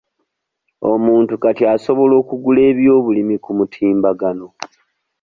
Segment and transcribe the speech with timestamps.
[0.91, 4.47] Omuntu kati asobola okugula ebyobulimi ku mutimbagano.